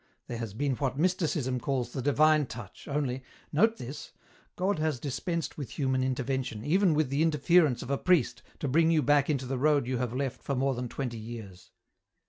There 0.25 0.39
has 0.39 0.55
been 0.55 0.73
what 0.77 0.97
Mysticism 0.97 1.59
calls 1.59 1.91
the 1.91 2.01
divin 2.01 2.47
touch, 2.47 2.87
only— 2.87 3.21
note 3.53 3.77
this— 3.77 4.13
God 4.55 4.79
has 4.79 4.99
dispensed 4.99 5.59
with 5.59 5.77
human 5.77 6.03
intervention, 6.03 6.65
even 6.65 6.95
with 6.95 7.11
the 7.11 7.21
interference 7.21 7.83
of 7.83 7.91
a 7.91 7.99
priest, 7.99 8.41
to 8.61 8.67
bring 8.67 8.89
you 8.89 9.03
back 9.03 9.29
into 9.29 9.45
the 9.45 9.59
road 9.59 9.85
you 9.85 9.99
have 9.99 10.11
left 10.11 10.41
for 10.41 10.55
more 10.55 10.73
than 10.73 10.89
twenty 10.89 11.19
years. 11.19 11.69